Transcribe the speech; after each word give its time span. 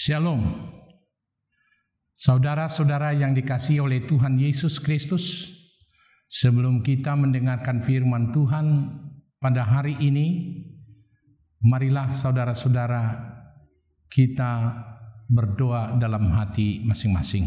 Shalom. 0.00 0.40
Saudara-saudara 2.16 3.12
yang 3.12 3.36
dikasihi 3.36 3.84
oleh 3.84 4.08
Tuhan 4.08 4.40
Yesus 4.40 4.80
Kristus, 4.80 5.52
sebelum 6.24 6.80
kita 6.80 7.12
mendengarkan 7.12 7.84
firman 7.84 8.32
Tuhan 8.32 8.96
pada 9.36 9.60
hari 9.60 10.00
ini, 10.00 10.56
marilah 11.60 12.16
saudara-saudara 12.16 13.12
kita 14.08 14.72
berdoa 15.28 15.92
dalam 16.00 16.32
hati 16.32 16.80
masing-masing. 16.80 17.44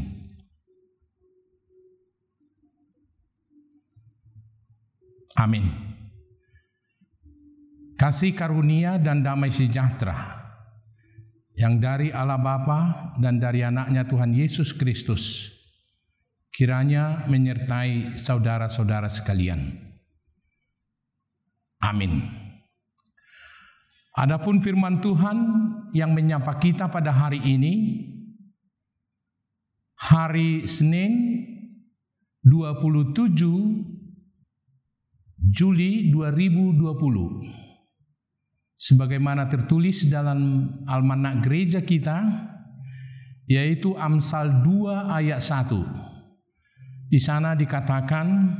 Amin. 5.41 5.73
Kasih 7.97 8.37
karunia 8.37 9.01
dan 9.01 9.25
damai 9.25 9.49
sejahtera 9.49 10.42
yang 11.53 11.77
dari 11.77 12.09
Allah 12.09 12.41
Bapa 12.41 13.13
dan 13.21 13.37
dari 13.37 13.61
anaknya 13.61 14.05
Tuhan 14.09 14.33
Yesus 14.33 14.73
Kristus 14.73 15.53
kiranya 16.53 17.25
menyertai 17.29 18.17
saudara-saudara 18.17 19.09
sekalian. 19.09 19.73
Amin. 21.81 22.21
Adapun 24.13 24.61
firman 24.61 25.01
Tuhan 25.01 25.37
yang 25.97 26.13
menyapa 26.13 26.61
kita 26.61 26.85
pada 26.85 27.09
hari 27.09 27.41
ini 27.41 28.05
hari 29.97 30.69
Senin 30.69 31.41
27 32.45 33.33
Juli 35.49 36.13
2020 36.13 37.62
sebagaimana 38.83 39.47
tertulis 39.47 40.11
dalam 40.11 40.67
almanak 40.83 41.47
gereja 41.47 41.79
kita 41.79 42.19
yaitu 43.47 43.95
Amsal 43.95 44.59
2 44.59 45.23
ayat 45.23 45.39
1. 45.39 47.07
Di 47.07 47.19
sana 47.23 47.55
dikatakan 47.55 48.59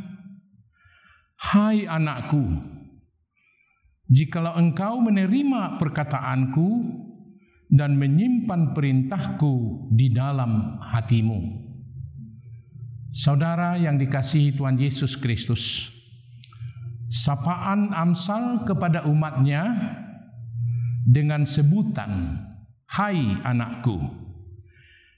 Hai 1.44 1.84
anakku 1.84 2.40
jikalau 4.08 4.56
engkau 4.56 5.04
menerima 5.04 5.76
perkataanku 5.76 6.70
dan 7.68 8.00
menyimpan 8.00 8.72
perintahku 8.72 9.88
di 9.92 10.08
dalam 10.14 10.80
hatimu. 10.80 11.68
Saudara 13.12 13.76
yang 13.76 14.00
dikasihi 14.00 14.56
Tuhan 14.56 14.80
Yesus 14.80 15.20
Kristus, 15.20 15.92
sapaan 17.12 17.92
Amsal 17.94 18.66
kepada 18.66 19.06
umatnya 19.06 19.70
dengan 21.04 21.44
sebutan 21.44 22.40
"Hai 22.88 23.44
anakku", 23.44 24.00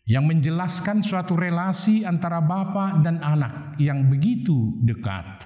yang 0.10 0.26
menjelaskan 0.26 1.06
suatu 1.06 1.38
relasi 1.38 2.06
antara 2.06 2.42
bapa 2.42 3.02
dan 3.02 3.22
anak 3.22 3.78
yang 3.78 4.10
begitu 4.10 4.78
dekat. 4.82 5.46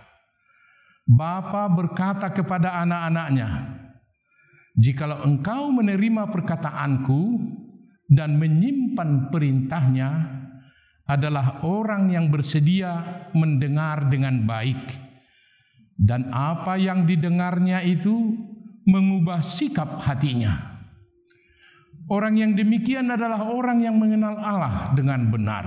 Bapa 1.04 1.68
berkata 1.68 2.32
kepada 2.32 2.80
anak-anaknya, 2.84 3.50
"Jikalau 4.80 5.28
engkau 5.28 5.74
menerima 5.76 6.32
perkataanku 6.32 7.22
dan 8.08 8.40
menyimpan 8.40 9.28
perintahnya, 9.30 10.40
adalah 11.10 11.66
orang 11.66 12.14
yang 12.14 12.30
bersedia 12.30 13.26
mendengar 13.34 14.14
dengan 14.14 14.46
baik, 14.46 14.94
dan 15.98 16.30
apa 16.30 16.78
yang 16.78 17.10
didengarnya 17.10 17.82
itu 17.82 18.38
mengubah 18.90 19.46
sikap 19.46 20.02
hatinya. 20.02 20.82
Orang 22.10 22.42
yang 22.42 22.58
demikian 22.58 23.14
adalah 23.14 23.54
orang 23.54 23.86
yang 23.86 23.94
mengenal 24.02 24.34
Allah 24.42 24.98
dengan 24.98 25.30
benar. 25.30 25.66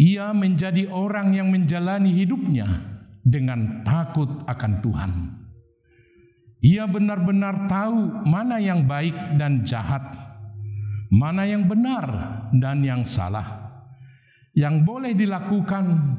Ia 0.00 0.32
menjadi 0.32 0.88
orang 0.88 1.36
yang 1.36 1.52
menjalani 1.52 2.08
hidupnya 2.16 2.64
dengan 3.20 3.84
takut 3.84 4.48
akan 4.48 4.72
Tuhan. 4.80 5.12
Ia 6.64 6.88
benar-benar 6.88 7.68
tahu 7.68 8.24
mana 8.24 8.56
yang 8.58 8.88
baik 8.88 9.36
dan 9.36 9.62
jahat, 9.68 10.02
mana 11.12 11.44
yang 11.44 11.68
benar 11.68 12.06
dan 12.56 12.80
yang 12.80 13.04
salah, 13.04 13.68
yang 14.56 14.82
boleh 14.82 15.12
dilakukan 15.14 16.16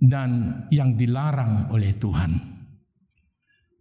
dan 0.00 0.62
yang 0.70 0.94
dilarang 0.94 1.68
oleh 1.74 1.92
Tuhan. 1.92 2.55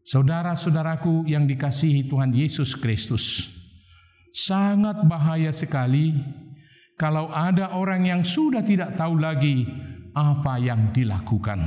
Saudara-saudaraku 0.05 1.25
yang 1.25 1.49
dikasihi 1.49 2.05
Tuhan 2.05 2.29
Yesus 2.29 2.77
Kristus, 2.77 3.49
sangat 4.29 5.01
bahaya 5.09 5.49
sekali 5.49 6.13
kalau 6.93 7.33
ada 7.33 7.73
orang 7.73 8.05
yang 8.05 8.21
sudah 8.21 8.61
tidak 8.61 8.93
tahu 8.93 9.17
lagi 9.17 9.65
apa 10.13 10.61
yang 10.61 10.93
dilakukan. 10.93 11.57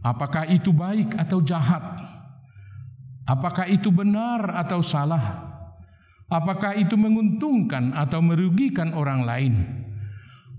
Apakah 0.00 0.48
itu 0.48 0.72
baik 0.72 1.20
atau 1.20 1.44
jahat? 1.44 1.84
Apakah 3.28 3.68
itu 3.68 3.92
benar 3.92 4.64
atau 4.64 4.80
salah? 4.80 5.52
Apakah 6.32 6.72
itu 6.80 6.96
menguntungkan 6.96 7.92
atau 7.92 8.24
merugikan 8.24 8.96
orang 8.96 9.20
lain? 9.20 9.54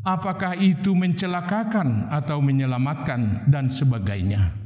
Apakah 0.05 0.53
itu 0.53 0.93
mencelakakan 0.93 2.13
atau 2.13 2.37
menyelamatkan 2.45 3.49
dan 3.49 3.73
sebagainya? 3.73 4.64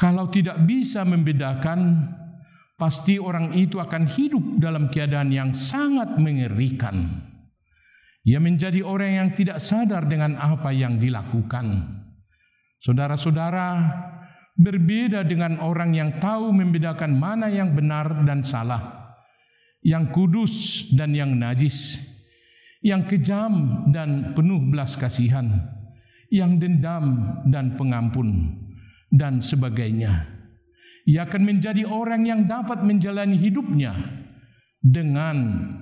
Kalau 0.00 0.32
tidak 0.32 0.64
bisa 0.64 1.04
membedakan, 1.04 2.08
pasti 2.80 3.20
orang 3.20 3.52
itu 3.52 3.76
akan 3.76 4.08
hidup 4.08 4.56
dalam 4.56 4.88
keadaan 4.88 5.28
yang 5.28 5.52
sangat 5.52 6.16
mengerikan. 6.16 7.20
Ia 8.24 8.40
menjadi 8.40 8.80
orang 8.80 9.20
yang 9.20 9.28
tidak 9.36 9.60
sadar 9.60 10.08
dengan 10.08 10.40
apa 10.40 10.72
yang 10.72 10.96
dilakukan. 10.96 12.00
Saudara-saudara, 12.80 13.76
berbeda 14.56 15.20
dengan 15.20 15.60
orang 15.60 15.92
yang 15.92 16.16
tahu 16.16 16.48
membedakan 16.48 17.20
mana 17.20 17.52
yang 17.52 17.76
benar 17.76 18.24
dan 18.24 18.40
salah, 18.40 19.12
yang 19.84 20.08
kudus 20.08 20.88
dan 20.96 21.12
yang 21.12 21.36
najis, 21.36 22.00
yang 22.80 23.04
kejam 23.04 23.84
dan 23.92 24.32
penuh 24.32 24.64
belas 24.64 24.96
kasihan, 24.96 25.44
yang 26.32 26.56
dendam 26.56 27.36
dan 27.52 27.76
pengampun 27.76 28.56
dan 29.10 29.42
sebagainya. 29.42 30.40
Ia 31.10 31.26
akan 31.26 31.42
menjadi 31.42 31.82
orang 31.84 32.22
yang 32.24 32.46
dapat 32.46 32.86
menjalani 32.86 33.34
hidupnya 33.34 33.92
dengan 34.80 35.36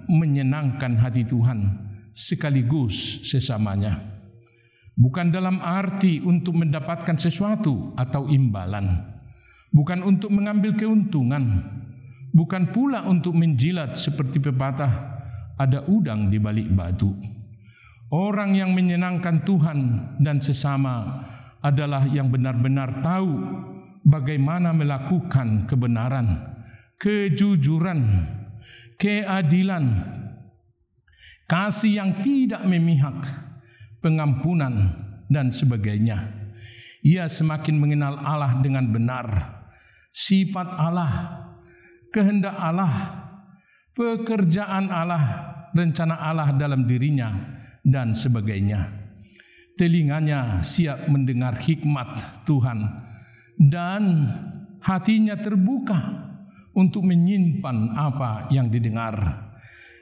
menyenangkan 0.09 0.99
hati 0.99 1.23
Tuhan 1.29 1.89
sekaligus 2.17 3.23
sesamanya. 3.29 3.95
Bukan 4.99 5.31
dalam 5.31 5.63
arti 5.63 6.19
untuk 6.19 6.59
mendapatkan 6.59 7.15
sesuatu 7.15 7.95
atau 7.95 8.27
imbalan, 8.27 8.99
bukan 9.71 10.03
untuk 10.03 10.35
mengambil 10.35 10.75
keuntungan, 10.75 11.63
bukan 12.35 12.75
pula 12.75 13.07
untuk 13.07 13.39
menjilat 13.39 13.95
seperti 13.95 14.43
pepatah 14.43 14.91
ada 15.55 15.87
udang 15.87 16.27
di 16.27 16.43
balik 16.43 16.67
batu. 16.75 17.15
Orang 18.09 18.57
yang 18.57 18.73
menyenangkan 18.73 19.45
Tuhan 19.45 19.79
dan 20.19 20.41
sesama 20.41 21.23
adalah 21.63 22.07
yang 22.07 22.31
benar-benar 22.31 23.03
tahu 23.03 23.31
bagaimana 24.07 24.71
melakukan 24.71 25.67
kebenaran, 25.67 26.39
kejujuran, 27.03 28.01
keadilan, 28.97 29.85
kasih 31.51 32.03
yang 32.03 32.11
tidak 32.23 32.63
memihak, 32.63 33.19
pengampunan 33.99 34.95
dan 35.27 35.51
sebagainya. 35.51 36.35
Ia 37.03 37.31
semakin 37.31 37.79
mengenal 37.79 38.19
Allah 38.23 38.59
dengan 38.63 38.91
benar, 38.91 39.27
sifat 40.11 40.79
Allah, 40.79 41.13
kehendak 42.11 42.55
Allah, 42.59 42.93
pekerjaan 43.95 44.91
Allah, 44.91 45.23
rencana 45.75 46.19
Allah 46.19 46.55
dalam 46.55 46.87
dirinya 46.87 47.31
dan 47.87 48.15
sebagainya 48.15 48.98
telinganya 49.79 50.61
siap 50.67 51.07
mendengar 51.07 51.55
hikmat 51.55 52.43
Tuhan 52.43 52.83
dan 53.57 54.03
hatinya 54.83 55.39
terbuka 55.39 56.29
untuk 56.75 57.07
menyimpan 57.07 57.95
apa 57.95 58.51
yang 58.51 58.71
didengar. 58.71 59.47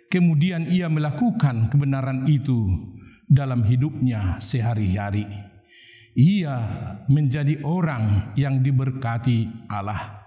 Kemudian 0.09 0.71
ia 0.71 0.89
melakukan 0.89 1.69
kebenaran 1.69 2.25
itu 2.25 2.69
dalam 3.27 3.65
hidupnya 3.67 4.39
sehari-hari. 4.39 5.27
Ia 6.17 6.57
menjadi 7.13 7.61
orang 7.67 8.33
yang 8.39 8.65
diberkati 8.65 9.69
Allah. 9.69 10.25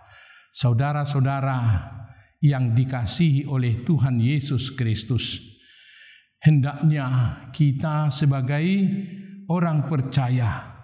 Saudara-saudara 0.53 1.57
yang 2.43 2.75
dikasihi 2.75 3.47
oleh 3.49 3.81
Tuhan 3.87 4.21
Yesus 4.21 4.75
Kristus, 4.75 5.41
hendaknya 6.43 7.39
kita 7.55 8.13
sebagai 8.13 8.65
orang 9.49 9.89
percaya 9.89 10.77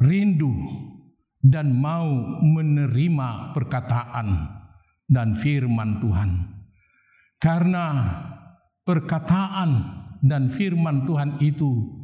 rindu 0.00 0.52
dan 1.44 1.76
mau 1.76 2.40
menerima 2.40 3.52
perkataan 3.52 4.28
dan 5.04 5.36
firman 5.36 6.00
Tuhan. 6.00 6.30
Karena 7.36 7.84
perkataan 8.88 9.70
dan 10.24 10.48
firman 10.48 11.04
Tuhan 11.04 11.36
itu 11.44 12.00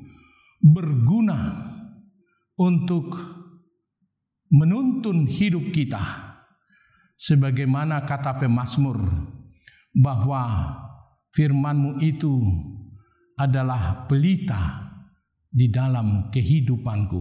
berguna 0.60 1.56
untuk 2.60 3.16
menuntun 4.52 5.24
hidup 5.24 5.72
kita 5.72 6.00
sebagaimana 7.16 8.04
kata 8.04 8.36
pemazmur 8.44 9.00
bahwa 9.96 10.76
firmanmu 11.32 12.04
itu 12.04 12.44
adalah 13.40 14.04
pelita 14.04 14.89
di 15.50 15.66
dalam 15.68 16.30
kehidupanku. 16.30 17.18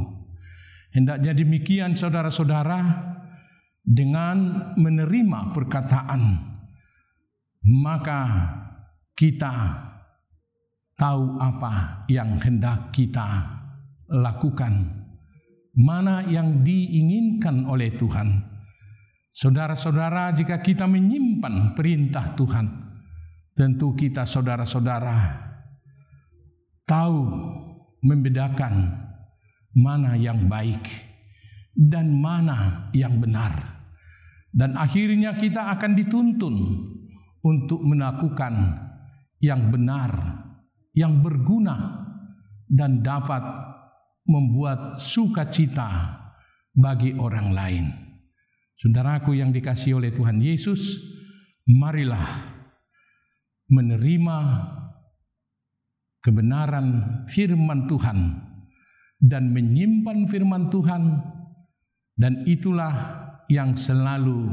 Hendaknya 0.94 1.34
demikian 1.34 1.98
saudara-saudara 1.98 2.80
dengan 3.82 4.38
menerima 4.78 5.54
perkataan 5.54 6.22
maka 7.66 8.22
kita 9.14 9.54
tahu 10.96 11.38
apa 11.42 12.06
yang 12.08 12.40
hendak 12.42 12.94
kita 12.94 13.60
lakukan 14.10 15.00
mana 15.80 16.26
yang 16.28 16.66
diinginkan 16.66 17.64
oleh 17.70 17.94
Tuhan. 17.94 18.48
Saudara-saudara, 19.30 20.36
jika 20.36 20.60
kita 20.60 20.90
menyimpan 20.90 21.78
perintah 21.78 22.34
Tuhan, 22.36 22.68
tentu 23.56 23.96
kita 23.96 24.28
saudara-saudara 24.28 25.48
tahu 26.84 27.18
membedakan 28.04 28.96
mana 29.76 30.16
yang 30.16 30.48
baik 30.50 30.84
dan 31.76 32.16
mana 32.16 32.90
yang 32.92 33.20
benar. 33.20 33.80
Dan 34.50 34.74
akhirnya 34.76 35.38
kita 35.38 35.70
akan 35.78 35.94
dituntun 35.94 36.56
untuk 37.46 37.80
melakukan 37.86 38.76
yang 39.40 39.70
benar, 39.70 40.12
yang 40.92 41.22
berguna 41.22 42.06
dan 42.68 43.00
dapat 43.00 43.42
membuat 44.26 45.00
sukacita 45.00 46.18
bagi 46.76 47.16
orang 47.16 47.50
lain. 47.54 47.86
Saudaraku 48.80 49.36
yang 49.36 49.52
dikasih 49.52 50.00
oleh 50.00 50.12
Tuhan 50.16 50.40
Yesus, 50.40 51.02
marilah 51.68 52.56
menerima 53.70 54.38
kebenaran 56.20 57.24
firman 57.28 57.88
Tuhan 57.88 58.40
dan 59.20 59.52
menyimpan 59.52 60.28
firman 60.28 60.72
Tuhan 60.72 61.04
dan 62.20 62.44
itulah 62.48 62.94
yang 63.48 63.76
selalu 63.76 64.52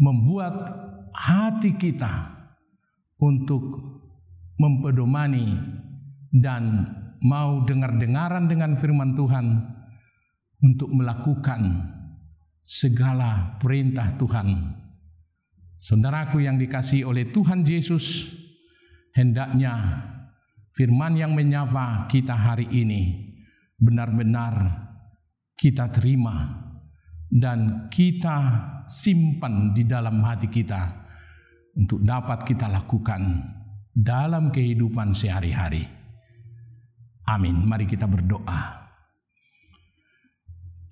membuat 0.00 0.72
hati 1.12 1.76
kita 1.76 2.32
untuk 3.20 3.62
mempedomani 4.58 5.54
dan 6.32 6.88
mau 7.22 7.62
dengar-dengaran 7.62 8.50
dengan 8.50 8.74
firman 8.74 9.14
Tuhan 9.14 9.46
untuk 10.62 10.90
melakukan 10.90 11.92
segala 12.62 13.58
perintah 13.58 14.14
Tuhan. 14.18 14.78
Saudaraku 15.78 16.46
yang 16.46 16.58
dikasih 16.58 17.06
oleh 17.06 17.30
Tuhan 17.34 17.66
Yesus, 17.66 18.30
hendaknya 19.12 19.74
firman 20.72 21.16
yang 21.16 21.36
menyapa 21.36 22.08
kita 22.08 22.32
hari 22.32 22.68
ini 22.72 23.32
benar-benar 23.76 24.88
kita 25.56 25.92
terima 25.92 26.62
dan 27.32 27.88
kita 27.88 28.38
simpan 28.84 29.72
di 29.72 29.88
dalam 29.88 30.20
hati 30.20 30.48
kita 30.52 31.02
untuk 31.72 32.04
dapat 32.04 32.44
kita 32.44 32.68
lakukan 32.68 33.40
dalam 33.92 34.52
kehidupan 34.52 35.16
sehari-hari. 35.16 35.84
Amin. 37.28 37.64
Mari 37.64 37.88
kita 37.88 38.04
berdoa. 38.04 38.84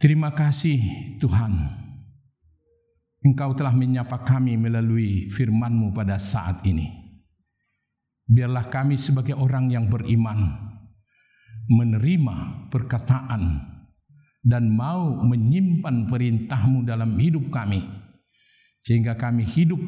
Terima 0.01 0.33
kasih 0.33 0.81
Tuhan. 1.21 1.53
Engkau 3.21 3.53
telah 3.53 3.77
menyapa 3.77 4.25
kami 4.25 4.57
melalui 4.57 5.29
firman-Mu 5.29 5.93
pada 5.93 6.17
saat 6.17 6.65
ini. 6.65 7.00
Biarlah 8.31 8.71
kami 8.71 8.95
sebagai 8.95 9.35
orang 9.35 9.75
yang 9.75 9.91
beriman 9.91 10.71
menerima 11.67 12.71
perkataan 12.71 13.59
dan 14.39 14.71
mau 14.71 15.19
menyimpan 15.19 16.07
perintah-Mu 16.07 16.87
dalam 16.87 17.19
hidup 17.19 17.51
kami 17.51 17.83
sehingga 18.81 19.19
kami 19.19 19.43
hidup 19.43 19.83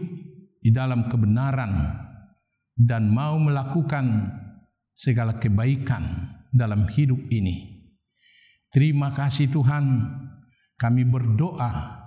di 0.59 0.75
dalam 0.75 1.07
kebenaran 1.07 2.03
dan 2.75 3.09
mau 3.15 3.39
melakukan 3.39 4.31
segala 4.91 5.39
kebaikan 5.39 6.35
dalam 6.53 6.91
hidup 6.91 7.19
ini. 7.31 7.87
Terima 8.69 9.15
kasih 9.15 9.49
Tuhan, 9.49 9.85
kami 10.77 11.07
berdoa 11.07 12.03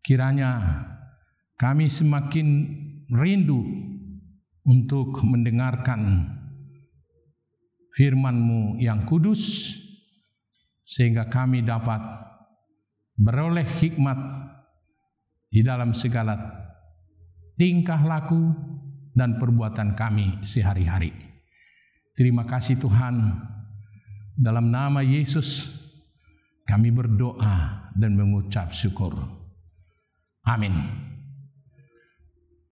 kiranya 0.00 0.58
kami 1.60 1.86
semakin 1.86 2.48
rindu 3.12 3.60
untuk 4.64 5.16
mendengarkan 5.24 6.28
firman-Mu 7.96 8.78
yang 8.80 9.04
kudus 9.08 9.74
sehingga 10.84 11.30
kami 11.30 11.62
dapat 11.62 12.00
beroleh 13.18 13.66
hikmat 13.66 14.18
di 15.50 15.60
dalam 15.66 15.92
segala 15.92 16.38
tingkah 17.58 18.00
laku 18.00 18.54
dan 19.12 19.36
perbuatan 19.36 19.92
kami 19.92 20.40
sehari-hari. 20.46 21.12
Terima 22.14 22.46
kasih 22.46 22.78
Tuhan. 22.78 23.16
Dalam 24.40 24.72
nama 24.72 25.04
Yesus 25.04 25.76
kami 26.64 26.94
berdoa 26.94 27.90
dan 27.92 28.16
mengucap 28.16 28.72
syukur. 28.72 29.12
Amin. 30.46 31.09